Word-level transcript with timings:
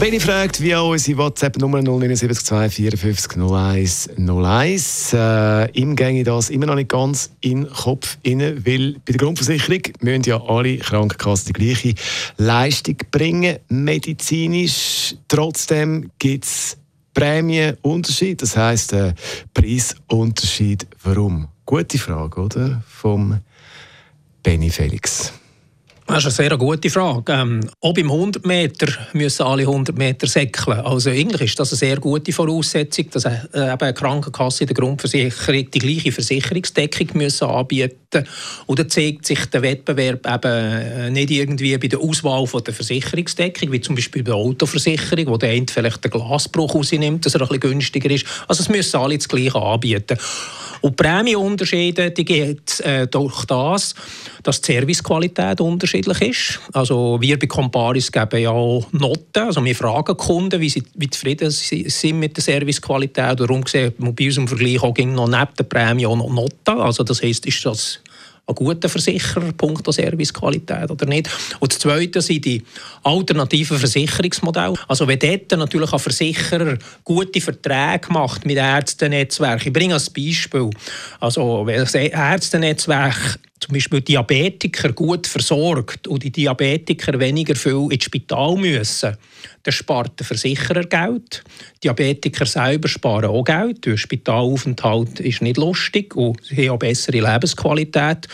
der 0.00 0.06
Benny 0.06 0.20
fragt 0.20 0.62
via 0.62 0.80
unsere 0.80 1.18
WhatsApp-Nummer 1.18 1.82
079 1.82 2.72
54 2.72 3.36
01 3.36 4.10
01. 4.16 5.12
Äh, 5.12 5.70
ihm 5.72 5.94
ginge 5.94 6.24
das 6.24 6.48
immer 6.48 6.66
noch 6.66 6.74
nicht 6.74 6.88
ganz 6.88 7.30
in 7.40 7.64
den 7.64 7.72
Kopf 7.72 8.16
rein, 8.26 8.40
weil 8.64 8.94
bei 8.94 9.12
der 9.12 9.16
Grundversicherung 9.16 9.82
müssen 10.00 10.22
ja 10.22 10.42
alle 10.42 10.78
Krankenkassen 10.78 11.52
die 11.52 11.52
gleiche 11.52 11.94
Leistung 12.38 12.96
bringen, 13.10 13.58
medizinisch. 13.68 15.16
Trotzdem 15.28 16.10
gibt 16.18 16.44
es 16.44 16.78
Prämienunterschied, 17.12 18.40
das 18.40 18.56
heisst 18.56 18.94
äh, 18.94 19.12
Preisunterschied. 19.52 20.86
Warum? 21.02 21.48
Gute 21.66 21.98
Frage, 21.98 22.40
oder? 22.40 22.82
Vom 22.88 23.38
Benny 24.42 24.70
Felix. 24.70 25.32
Das 26.10 26.24
ist 26.24 26.40
eine 26.40 26.48
sehr 26.48 26.58
gute 26.58 26.90
Frage. 26.90 27.32
Ähm, 27.32 27.60
ob 27.80 27.96
im 27.96 28.10
100 28.10 28.44
Meter 28.44 28.88
müssen 29.12 29.44
alle 29.44 29.62
100 29.62 29.96
Meter 29.96 30.26
säckeln. 30.26 30.80
Also 30.80 31.10
eigentlich 31.10 31.50
ist 31.50 31.60
das 31.60 31.70
eine 31.70 31.78
sehr 31.78 31.96
gute 31.98 32.32
Voraussetzung, 32.32 33.10
dass 33.10 33.26
äh, 33.26 33.38
eine 33.52 33.94
Krankenkasse 33.94 34.64
in 34.64 34.68
der 34.68 34.74
Grundversicherung 34.74 35.70
die 35.70 35.78
gleiche 35.78 36.10
Versicherungsdeckung 36.10 37.10
müssen 37.14 37.46
anbieten 37.48 38.26
Oder 38.66 38.88
zeigt 38.88 39.24
sich 39.24 39.46
der 39.46 39.62
Wettbewerb 39.62 40.26
eben 40.26 40.52
äh, 40.52 41.10
nicht 41.10 41.30
irgendwie 41.30 41.78
bei 41.78 41.86
der 41.86 42.00
Auswahl 42.00 42.44
von 42.46 42.64
der 42.64 42.74
Versicherungsdeckung, 42.74 43.70
wie 43.70 43.80
zum 43.80 43.94
Beispiel 43.94 44.24
bei 44.24 44.32
der 44.32 44.34
Autoversicherung, 44.34 45.28
wo 45.28 45.36
der 45.36 45.50
eine 45.50 45.66
vielleicht 45.70 46.02
den 46.02 46.10
Glasbruch 46.10 46.74
rausnimmt, 46.74 47.24
dass 47.24 47.36
er 47.36 47.42
ein 47.42 47.46
bisschen 47.46 47.60
günstiger 47.60 48.10
ist. 48.10 48.26
Also 48.48 48.62
es 48.62 48.68
müssen 48.68 48.96
alle 48.96 49.16
das 49.16 49.28
Gleiche 49.28 49.62
anbieten. 49.62 50.18
Und 50.80 50.98
die 50.98 51.02
Prämienunterschiede 51.02 52.10
die 52.10 52.24
geht 52.24 52.80
äh, 52.80 53.06
durch 53.06 53.44
das, 53.44 53.94
dass 54.42 54.60
die 54.60 54.72
Servicequalität 54.72 55.60
unterschiedlich 55.60 56.20
ist. 56.22 56.60
Also 56.72 57.18
wir 57.20 57.38
bei 57.38 57.46
Comparis 57.46 58.10
geben 58.10 58.40
ja 58.40 58.50
auch 58.50 58.86
Noten. 58.92 59.42
Also 59.42 59.64
wir 59.64 59.74
fragen 59.74 60.16
Kunden, 60.16 60.60
wie, 60.60 60.70
sie, 60.70 60.82
wie 60.94 61.10
zufrieden 61.10 61.50
sie 61.50 61.88
sind 61.88 62.18
mit 62.18 62.36
der 62.36 62.44
Servicequalität. 62.44 63.40
Darum 63.40 63.66
sehen 63.66 63.92
wir 63.98 64.12
bei 64.12 64.26
unserem 64.26 64.48
Vergleich 64.48 64.82
auch 64.82 64.96
noch 64.96 65.28
neben 65.28 65.54
der 65.58 65.64
Prämie 65.64 66.06
auch 66.06 66.16
noch 66.16 66.30
Noten. 66.30 66.80
Also 66.80 67.04
das 67.04 67.22
heisst, 67.22 67.46
ist 67.46 67.64
das 67.64 68.00
ein 68.50 68.54
guter 68.54 68.88
Versicherer, 68.88 69.52
Punkt 69.52 69.90
Servicequalität 69.92 70.90
oder 70.90 71.06
nicht. 71.06 71.30
Und 71.58 71.72
das 71.72 71.78
Zweite 71.78 72.20
sind 72.20 72.44
die 72.44 72.62
alternativen 73.02 73.78
Versicherungsmodelle. 73.78 74.74
Also 74.88 75.06
wenn 75.06 75.18
dort 75.18 75.50
natürlich 75.52 75.92
ein 75.92 75.98
Versicherer 75.98 76.78
gute 77.04 77.40
Verträge 77.40 78.12
macht 78.12 78.44
mit 78.44 78.56
Ärztenetzwerken, 78.56 79.68
ich 79.68 79.72
bringe 79.72 79.94
ein 79.94 80.02
Beispiel, 80.14 80.70
also 81.20 81.66
wenn 81.66 81.80
das 81.80 81.94
Ärztenetzwerk 81.94 83.38
zum 83.70 83.76
Beispiel 83.76 84.00
Diabetiker 84.00 84.92
gut 84.92 85.28
versorgt 85.28 86.08
und 86.08 86.24
die 86.24 86.32
Diabetiker 86.32 87.20
weniger 87.20 87.54
viel 87.54 87.86
ins 87.90 88.02
Spital 88.02 88.56
müssen, 88.56 89.16
dann 89.62 89.72
spart 89.72 90.18
der 90.18 90.26
Versicherer 90.26 90.82
Geld. 90.82 91.44
Diabetiker 91.84 92.46
selber 92.46 92.88
sparen 92.88 93.30
auch 93.30 93.44
Geld. 93.44 93.86
Der 93.86 93.96
Spitalaufenthalt 93.96 95.20
ist 95.20 95.42
nicht 95.42 95.56
lustig 95.56 96.16
und 96.16 96.44
sie 96.44 96.56
haben 96.56 96.70
auch 96.70 96.78
bessere 96.80 97.20
Lebensqualität. 97.20 98.26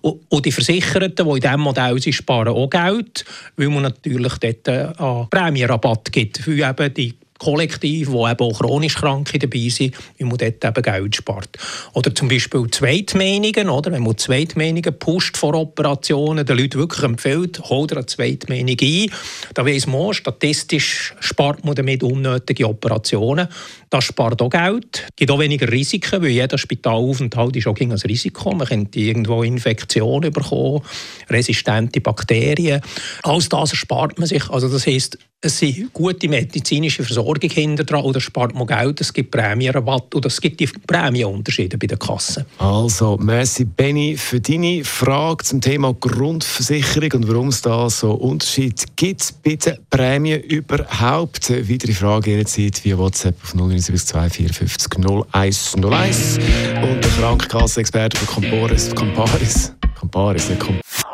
Und 0.00 0.46
die 0.46 0.52
Versicherten, 0.52 1.26
die 1.26 1.34
in 1.34 1.40
diesem 1.40 1.60
Modell 1.60 2.00
sind, 2.00 2.12
sparen 2.12 2.54
auch 2.54 2.70
Geld, 2.70 3.24
weil 3.56 3.70
man 3.70 3.82
natürlich 3.82 4.34
dort 4.34 4.68
einen 4.68 5.28
Prämienrabatt 5.28 6.12
gibt, 6.12 6.46
weil 6.46 6.60
eben 6.60 6.94
die 6.94 7.14
Kollektiv, 7.38 8.10
wo 8.10 8.28
eben 8.28 8.40
auch 8.40 8.58
chronisch 8.58 8.94
Kranke 8.96 9.38
dabei 9.38 9.68
sind, 9.68 9.94
wie 10.16 10.24
man 10.24 10.36
dort 10.36 10.64
eben 10.64 10.82
Geld 10.82 11.16
spart. 11.16 11.48
Oder 11.92 12.14
zum 12.14 12.28
Beispiel 12.28 12.70
Zweitmeinungen, 12.70 13.68
oder? 13.68 13.92
wenn 13.92 14.02
man 14.02 14.16
Zweitmeinungen 14.16 14.98
pusht 14.98 15.36
vor 15.36 15.54
Operationen, 15.54 16.46
den 16.46 16.58
Leuten 16.58 16.78
wirklich 16.78 17.02
empfiehlt, 17.02 17.60
hol 17.68 17.86
dir 17.86 17.96
eine 17.96 18.06
Zweitmeinung 18.06 18.76
ein. 18.80 19.10
Da 19.54 19.66
weiss 19.66 19.86
man, 19.86 20.14
statistisch 20.14 21.14
spart 21.20 21.64
man 21.64 21.74
damit 21.74 22.02
unnötige 22.02 22.68
Operationen. 22.68 23.48
Das 23.90 24.04
spart 24.04 24.40
auch 24.42 24.50
Geld, 24.50 25.06
gibt 25.16 25.30
auch 25.30 25.38
weniger 25.38 25.70
Risiken, 25.70 26.22
weil 26.22 26.30
jeder 26.30 26.58
Spitalaufenthalt 26.58 27.56
ist 27.56 27.66
auch 27.66 27.78
ein 27.78 27.92
Risiko. 27.92 28.54
Man 28.54 28.66
könnte 28.66 28.98
irgendwo 28.98 29.42
Infektionen 29.42 30.32
bekommen, 30.32 30.82
resistente 31.28 32.00
Bakterien. 32.00 32.80
Alles 33.22 33.48
das 33.48 33.76
spart 33.76 34.18
man 34.18 34.26
sich. 34.26 34.48
Also 34.50 34.68
das 34.68 34.86
heisst, 34.86 35.18
es 35.44 35.58
sind 35.58 35.92
gute 35.92 36.28
medizinische 36.28 37.04
Versorgung 37.04 37.50
hinter 37.50 37.84
dran 37.84 38.04
oder 38.04 38.20
spart 38.20 38.54
man 38.54 38.66
Geld, 38.66 39.00
es 39.00 39.12
gibt 39.12 39.30
Prämienrabatt 39.30 40.14
oder 40.14 40.28
es 40.28 40.40
gibt 40.40 40.58
die 40.58 40.66
Prämienunterschiede 40.66 41.76
bei 41.76 41.86
den 41.86 41.98
Kassen. 41.98 42.46
Also, 42.58 43.18
merci 43.18 43.64
Benny 43.64 44.16
für 44.16 44.40
deine 44.40 44.84
Frage 44.84 45.44
zum 45.44 45.60
Thema 45.60 45.94
Grundversicherung 45.94 47.12
und 47.12 47.28
warum 47.28 47.48
es 47.48 47.60
da 47.60 47.90
so 47.90 48.12
Unterschied 48.12 48.96
gibt 48.96 49.34
den 49.44 49.60
Prämien 49.90 50.40
überhaupt. 50.42 51.50
Weitere 51.50 51.92
Frage 51.92 52.30
jederzeit 52.30 52.82
via 52.84 52.96
WhatsApp 52.96 53.36
auf 53.42 53.50
07924 53.50 55.04
0101 55.04 56.38
und 56.82 57.04
der 57.04 57.10
Krankenkassenexperte 57.18 58.16
von 58.16 58.42
Comparis, 58.42 58.94
Comparis, 58.94 59.72
Comparis, 60.00 60.48
nicht 60.48 60.60
Comparis. 60.60 61.13